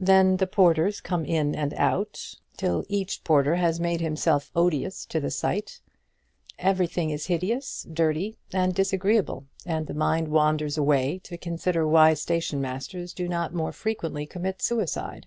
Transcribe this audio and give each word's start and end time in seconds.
Then 0.00 0.36
the 0.36 0.46
porters 0.46 1.00
come 1.00 1.24
in 1.24 1.56
and 1.56 1.74
out, 1.74 2.36
till 2.56 2.84
each 2.88 3.24
porter 3.24 3.56
has 3.56 3.80
made 3.80 4.00
himself 4.00 4.52
odious 4.54 5.04
to 5.06 5.18
the 5.18 5.32
sight. 5.32 5.80
Everything 6.60 7.10
is 7.10 7.26
hideous, 7.26 7.84
dirty, 7.92 8.36
and 8.52 8.72
disagreeable; 8.72 9.46
and 9.66 9.88
the 9.88 9.92
mind 9.94 10.28
wanders 10.28 10.78
away, 10.78 11.18
to 11.24 11.36
consider 11.36 11.88
why 11.88 12.14
station 12.14 12.60
masters 12.60 13.12
do 13.12 13.26
not 13.28 13.52
more 13.52 13.72
frequently 13.72 14.26
commit 14.26 14.62
suicide. 14.62 15.26